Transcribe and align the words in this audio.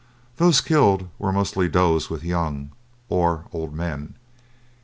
Those 0.37 0.61
killed 0.61 1.09
were 1.19 1.31
mostly 1.31 1.69
does 1.69 2.09
with 2.09 2.23
young, 2.23 2.71
or 3.07 3.45
old 3.51 3.71
men. 3.75 4.15